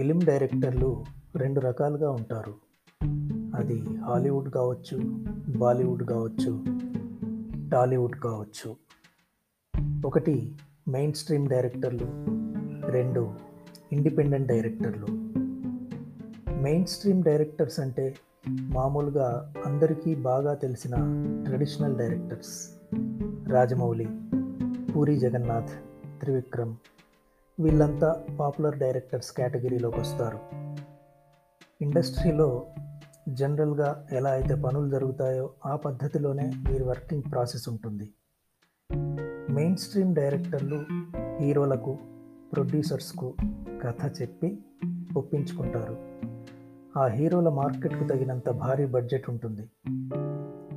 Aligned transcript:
Film 0.00 0.20
డైరెక్టర్లు 0.24 1.04
రెండు 1.36 1.60
రకాలుగా 1.60 2.10
ఉంటారు. 2.10 2.54
అది 3.56 3.96
హాలీవుడ్ 3.96 4.50
కావచ్చు 4.50 4.98
బాలీవుడ్ 5.58 6.04
కావచ్చు 6.04 6.64
టాలీవుడ్ 7.70 8.16
కావచ్చు. 8.16 8.76
ఒకటి 10.06 10.54
మెయిన్ 10.88 11.12
స్ట్రీమ్ 11.12 11.48
డైరెక్టర్లు 11.48 12.06
రెండు 12.90 13.30
ఇండిపెండెంట్ 13.92 14.48
డైరెక్టర్లు. 14.48 15.06
మెయిన్ 16.62 16.86
స్ట్రీమ్ 16.86 17.22
డైరెక్టర్స్ 17.22 17.80
అంటే 17.80 18.16
మామూలుగా 18.48 19.54
అందరికీ 19.66 20.14
బాగా 20.14 20.54
తెలిసిన 20.54 20.96
ట్రెడిషనల్ 21.46 21.98
డైరెక్టర్స్. 21.98 22.70
రాజమౌళి 23.50 24.08
పూరి 24.92 25.18
జగన్నాథ్ 25.18 25.70
త్రివిక్రమ్ 26.20 26.74
వీళ్ళంతా 27.60 28.24
పాపులర్ 28.40 28.78
డైరెక్టర్స్ 28.78 29.32
కేటగిరీలోకి 29.32 30.00
వస్తారు. 30.00 30.38
ఇండస్ట్రీలో 31.80 32.66
జనరల్గా 33.28 34.06
ఎలా 34.12 34.30
అయితే 34.30 34.54
పనులు 34.54 34.90
జరుగుతాయో 34.90 35.50
ఆ 35.66 35.76
పద్ధతిలోనే 35.76 36.52
వీరి 36.68 36.84
వర్కింగ్ 36.84 37.22
ప్రాసెస్ 37.32 37.68
ఉంటుంది. 37.68 38.10
మెయిన్ 39.50 39.76
స్ట్రీమ్ 39.76 40.14
డైరెక్టర్లు 40.14 40.84
హీరోలకు 41.40 41.98
ప్రొడ్యూసర్స్కు 42.52 43.34
కథ 43.82 44.22
చెప్పి 44.22 44.58
ఒప్పించుకుంటారు. 45.16 45.96
ఆ 46.98 47.06
హీరోల 47.06 47.48
మార్కెట్కు 47.48 48.04
తగినంత 48.04 48.50
భారీ 48.50 48.86
బడ్జెట్ 48.86 49.30
ఉంటుంది. 49.30 49.70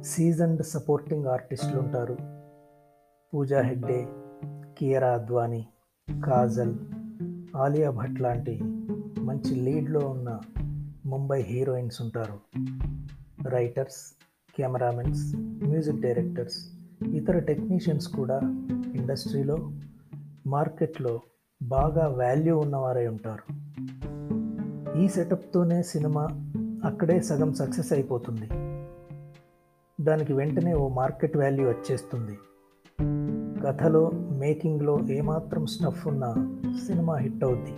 సీజన్డ్ 0.03 0.63
సపోర్టింగ్ 0.63 1.25
ఆర్టిస్టులు 1.25 1.79
ఉంటారు 1.79 2.17
పూజా 3.33 3.61
హెగ్డే 3.61 4.07
కియరా 4.77 5.13
అద్వానీ 5.13 5.67
కాజల్ 6.23 6.75
ఆలియా 7.55 7.89
భట్ 7.89 8.21
లాంటి 8.21 8.59
మంచి 9.19 9.55
లీడ్లో 9.55 9.99
ఉన్న 9.99 10.39
ముంబై 11.05 11.41
హీరోయిన్స్ 11.41 12.01
ఉంటారు. 12.01 12.59
రైటర్స్ 13.49 14.17
కెమెరామెన్స్ 14.57 15.35
మ్యూజిక్ 15.37 16.01
డైరెక్టర్స్ 16.01 16.67
ఇతర 17.13 17.39
టెక్నీషియన్స్ 17.39 18.07
కూడా 18.07 18.39
ఇండస్ట్రీలో 18.95 19.71
మార్కెట్లో 20.47 21.21
బాగా 21.63 22.07
వాల్యూ 22.07 22.57
ఉన్నవారై 22.57 23.07
ఉంటారు. 23.07 23.53
ఈ 24.97 25.07
సెటప్తోనే 25.07 25.83
సినిమా 25.83 26.27
అక్కడే 26.83 27.21
సగం 27.21 27.53
సక్సెస్ 27.53 27.93
అయిపోతుంది. 27.93 28.47
దానికి 30.03 30.33
వెంటనే 30.33 30.73
ఓ 30.73 30.87
మార్కెట్ 30.87 31.37
వాల్యూ 31.37 31.69
వచ్చేస్తుంది. 31.69 32.37
కథలో 33.63 34.11
మేకింగ్లో 34.13 34.99
ఏమాత్రం 35.09 35.65
స్టఫ్ 35.65 36.07
ఉన్నా 36.07 36.33
సినిమా 36.87 37.15
హిట్ 37.15 37.43
అవుద్ది. 37.43 37.73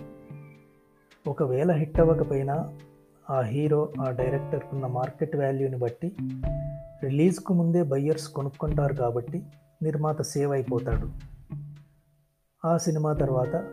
ఒకవేళ 1.30 1.72
హిట్ 1.72 2.00
అవ్వకపోయినా 2.00 2.78
ఆ 3.30 3.40
హీరో 3.40 3.92
ఆ 4.00 4.10
డైరెక్టర్కున్న 4.10 4.86
మార్కెట్ 4.86 5.36
వాల్యూని 5.36 5.76
బట్టి 5.76 6.16
రిలీజ్కు 7.02 7.54
ముందే 7.54 7.82
బయ్యర్స్ 7.82 8.28
కొనుక్కుంటారు 8.28 8.94
కాబట్టి 8.94 9.42
నిర్మాత 9.82 10.22
సేవ్ 10.22 10.52
అయిపోతాడు. 10.52 11.10
ఆ 12.66 12.76
సినిమా 12.76 13.12
తర్వాత 13.12 13.72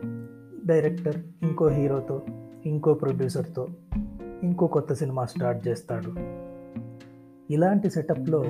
డైరెక్టర్ 0.66 1.24
ఇంకో 1.42 1.68
హీరోతో 1.68 2.22
ఇంకో 2.66 2.94
ప్రొడ్యూసర్తో 2.94 3.68
ఇంకో 4.44 4.68
కొత్త 4.68 4.94
సినిమా 4.94 5.26
స్టార్ట్ 5.26 5.68
చేస్తాడు. 5.68 6.14
ఇలాంటి 7.54 7.90
సెటప్లో 7.90 8.44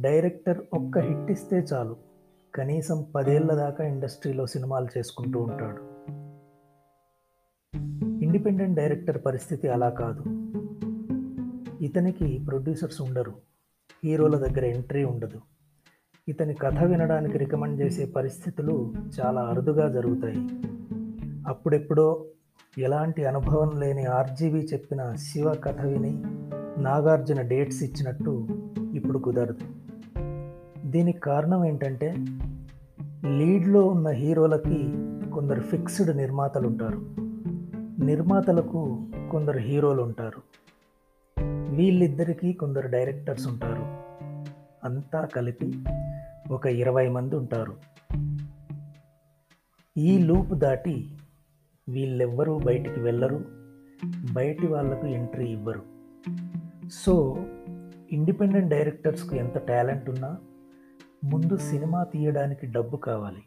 డైరెక్టర్ 0.00 0.58
ఒక్క 0.74 0.98
హిట్ 0.98 1.30
ఇస్తే 1.30 1.56
చాలు. 1.56 2.07
కనీసం 2.58 3.06
పదేళ్ళ 3.14 3.54
దాకా 3.54 3.84
ఇండస్ట్రీలో 3.84 4.46
సినిమాలు 4.46 4.98
చేసుకుంటూ 4.98 5.40
ఉంటాడు. 5.40 5.82
ఇండిపెండెంట్ 8.24 8.76
డైరెక్టర్ 8.76 9.24
పరిస్థితి 9.26 9.68
అలా 9.68 9.88
కాదు. 9.88 10.24
ఇతనికి 11.84 12.44
ప్రొడ్యూసర్స్ 12.48 13.02
ఉండరు. 13.02 13.32
హీరోల 14.04 14.36
దగ్గర 14.36 14.64
ఎంట్రీ 14.64 15.04
ఉండదు. 15.04 15.40
ఇతని 16.28 16.54
కథ 16.54 16.84
వినడానికి 16.84 17.38
రికమెండ్ 17.38 17.80
చేసే 17.80 18.04
పరిస్థితులు 18.04 18.94
చాలా 19.20 19.40
అరుదుగా 19.40 19.88
జరుగుతాయి. 19.88 20.48
అప్పుడెప్పుడో 21.48 22.26
ఎలాంటి 22.78 23.26
అనుభవం 23.26 23.80
లేని 23.80 24.04
ఆర్జీవి 24.04 24.60
చెప్పిన 24.64 25.14
శివ 25.14 25.54
కథ 25.54 25.80
విని 25.80 26.22
నాగార్జున 26.82 27.40
డేట్స్ 27.40 27.82
ఇచ్చినట్టు 27.82 28.48
ఇప్పుడు 28.94 29.18
కుదరదు. 29.18 29.88
దీనికి 30.84 31.20
కారణం 31.20 31.64
ఏంటంటే 31.64 32.14
లీడ్లో 33.26 33.86
ఉన్న 33.86 34.08
హీరోలకి 34.08 34.92
కొందరు 35.30 35.60
ఫిక్స్డ్ 35.60 36.16
నిర్మాతలు 36.16 36.68
ఉంటారు 36.68 37.14
నిర్మాతలకు 38.04 39.08
కొందరు 39.30 39.58
హీరోలు 39.58 40.02
ఉంటారు 40.02 40.42
వీళ్ళిద్దరికీ 41.74 42.52
కొందరు 42.52 42.88
డైరెక్టర్స్ 42.88 43.48
ఉంటారు. 43.48 43.82
అంతా 44.84 45.24
కలిపి 45.24 45.84
ఒక 46.50 46.66
ఇరవై 46.66 47.08
మంది 47.08 47.36
ఉంటారు. 47.36 47.74
ఈ 49.98 50.18
లూప్ 50.18 50.50
దాటి 50.50 51.16
వీళ్ళెవ్వరూ 51.88 52.58
బయటికి 52.58 53.00
వెళ్ళరు. 53.00 53.44
బయటి 54.32 54.66
వాళ్ళకు 54.66 55.06
ఎంట్రీ 55.06 55.46
ఇవ్వరు. 55.46 55.82
సో 56.92 57.44
ఇండిపెండెంట్ 58.12 58.68
డైరెక్టర్స్కు 58.68 59.36
ఎంత 59.36 59.58
టాలెంట్ 59.58 60.10
ఉన్నా 60.10 60.36
ముందు 61.32 61.56
సినిమా 61.56 62.04
తీయడానికి 62.04 62.66
డబ్బు 62.66 62.96
కావాలి. 62.96 63.42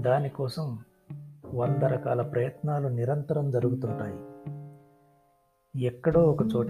దానికోసం 0.00 0.78
వంద 1.54 1.82
రకాల 1.82 2.22
ప్రయత్నాలు 2.22 2.88
నిరంతరం 2.88 3.50
జరుగుతుంటాయి. 3.50 4.18
ఎక్కడో 5.84 6.22
ఒక 6.22 6.38
చోట 6.56 6.68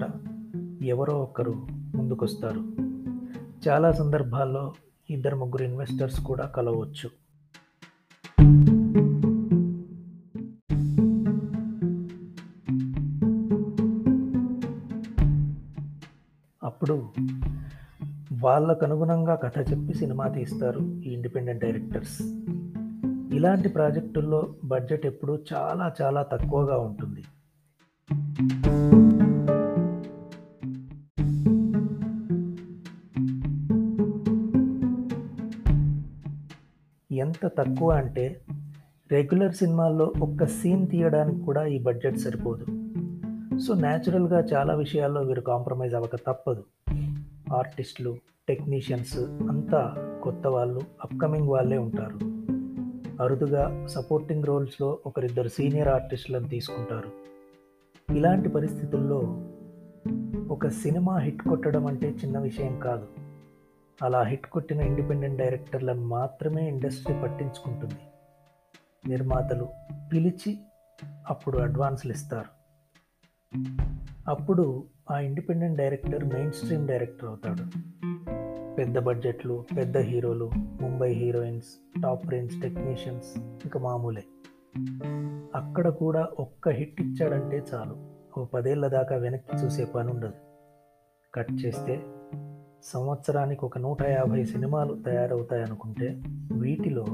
ఎవరో 0.82 1.22
ఒకరు 1.22 1.66
ముందుకొస్తారు. 1.70 2.64
చాలా 3.68 3.92
సందర్భాల్లో 3.92 4.72
ఇద్దరు 5.10 5.36
ముగ్గురు 5.36 5.64
ఇన్వెస్టర్స్ 5.64 6.20
కూడా 6.20 6.46
కలవచ్చు. 6.46 7.10
అప్పుడు 16.62 17.08
వాళ్ళకు 18.46 18.84
అనుగుణంగా 18.84 19.34
కథ 19.34 19.58
చెప్పి 19.58 19.94
సినిమా 19.94 20.28
తీస్తారు 20.28 20.80
ఈ 20.80 21.10
ఇండిపెండెంట్ 21.10 21.64
డైరెక్టర్స్. 21.64 22.22
ఇలాంటి 23.34 23.68
ప్రాజెక్టుల్లో 23.68 24.54
బడ్జెట్ 24.64 25.06
ఎప్పుడూ 25.06 25.38
చాలా 25.54 25.92
చాలా 26.02 26.22
తక్కువగా 26.22 26.78
ఉంటుంది. 26.78 27.24
ఎంత 37.16 37.46
తక్కువ 37.46 37.90
అంటే 37.90 38.40
రెగ్యులర్ 39.12 39.54
సినిమాల్లో 39.54 40.12
ఒక్క 40.22 40.46
సీన్ 40.46 40.88
తీయడానికి 40.88 41.40
కూడా 41.40 41.64
ఈ 41.64 41.78
బడ్జెట్ 41.78 42.18
సరిపోదు. 42.18 42.66
సో 43.58 43.74
న్యాచురల్గా 43.74 44.40
చాలా 44.40 44.74
విషయాల్లో 44.74 45.20
వీరు 45.20 45.40
కాంప్రమైజ్ 45.40 45.94
అవ్వక 45.94 46.16
తప్పదు. 46.16 46.64
ఆర్టిస్టులు 47.54 48.16
టెక్నీషియన్స్ 48.48 49.18
అంతా 49.18 49.94
కొత్త 50.22 50.46
వాళ్ళు 50.46 50.80
అప్కమింగ్ 51.04 51.48
వాళ్ళే 51.48 51.78
ఉంటారు. 51.78 52.18
అరుదుగా 53.22 53.86
సపోర్టింగ్ 53.86 54.44
రోల్స్లో 54.44 54.98
ఒకరిద్దరు 55.06 55.48
సీనియర్ 55.48 55.88
ఆర్టిస్టులను 55.88 56.48
తీసుకుంటారు. 56.48 57.10
ఇలాంటి 58.16 58.48
పరిస్థితుల్లో 58.48 59.42
ఒక 60.48 60.68
సినిమా 60.68 61.18
హిట్ 61.18 61.42
కొట్టడం 61.42 61.86
అంటే 61.86 62.08
చిన్న 62.10 62.38
విషయం 62.38 62.80
కాదు. 62.80 63.08
అలా 64.02 64.22
హిట్ 64.22 64.46
కొట్టిన 64.46 64.80
ఇండిపెండెంట్ 64.80 65.38
డైరెక్టర్లను 65.38 66.06
మాత్రమే 66.06 66.68
ఇండస్ట్రీ 66.68 67.20
పట్టించుకుంటుంది. 67.22 67.98
నిర్మాతలు 69.08 69.68
పిలిచి 70.12 70.58
అప్పుడు 71.28 71.58
అడ్వాన్స్లు 71.58 72.12
ఇస్తారు. 72.12 72.56
అప్పుడు 74.28 74.84
ఆ 75.10 75.18
independent 75.18 75.78
director 75.78 76.24
main 76.24 76.52
stream 76.52 76.88
director 76.88 77.28
అవుతాడు. 77.28 77.62
పెద్ద 78.74 78.98
బడ్జెట్లు 78.98 79.64
పెద్ద 79.76 79.98
హీరోలు 79.98 80.50
Mumbai 80.56 81.12
heroines 81.12 81.66
top 82.02 82.30
range 82.30 82.62
technicians 82.62 83.38
ఇంకా 83.38 83.80
మామూలే. 83.80 84.24
అక్కడ 85.54 85.88
కూడా 85.88 86.28
ఒక్క 86.38 86.68
హిట్ 86.68 87.00
ఇచ్చాడంటే 87.00 87.64
చాలు. 87.74 87.96
ఓ 88.40 88.44
పదేళ్ళ 88.44 88.86
దాకా 88.86 89.16
వెనక్కి 89.16 89.56
చూసే 89.56 89.84
పని 89.84 90.10
ఉండదు. 90.10 90.32
కట్ 91.34 91.52
చేస్తే 91.52 92.02
సంవత్సరానికి 92.84 93.64
ఒక 93.64 93.78
నూట 93.78 94.02
యాభై 94.02 94.44
సినిమాలు 94.44 95.02
తయారవుతాయనుకుంటే 95.02 96.22
వీటిలో 96.52 97.04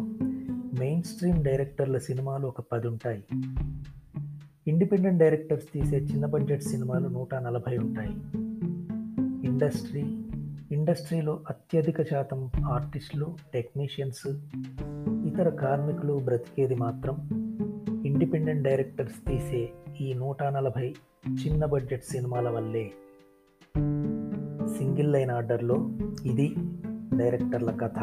మెయిన్ 0.79 1.03
స్ట్రీమ్ 1.03 1.45
డైరెక్టర్ల 1.45 1.99
సినిమాలు 1.99 2.47
ఒక 2.47 2.61
పది 2.61 2.89
ఉంటాయి 2.89 3.25
ఇండిపెండెంట్ 4.69 5.19
డైరెక్టర్స్ 5.19 5.65
తీసే 5.75 5.97
చిన్న 5.97 6.27
బడ్జెట్ 6.27 6.63
సినిమాలు 6.63 7.09
నూట 7.09 7.35
నలభై 7.35 7.79
ఉంటాయి. 7.79 8.11
ఇండస్ట్రీ 9.47 10.03
ఇండస్ట్రీలో 10.73 11.41
అత్యధిక 11.51 12.03
శాతం 12.03 12.51
ఆర్టిస్టులు 12.67 13.37
టెక్నీషియన్స్ 13.55 14.27
ఇతర 15.27 15.49
కార్మికులు 15.49 16.13
బ్రతికేది 16.25 16.75
మాత్రం 16.75 17.17
ఇండిపెండెంట్ 18.07 18.63
డైరెక్టర్స్ 18.63 19.29
తీసే 19.29 19.69
ఈ 20.01 20.15
నూట 20.15 20.43
నలభై 20.43 20.95
చిన్న 21.47 21.65
బడ్జెట్ 21.65 22.05
సినిమాల 22.05 22.49
వల్లే. 22.49 22.91
సింగిల్ 24.79 25.13
లైన్ 25.13 25.31
ఆర్డర్లో 25.31 25.91
ఇది 26.25 26.55
డైరెక్టర్ల 27.17 27.71
కథ. 27.71 27.99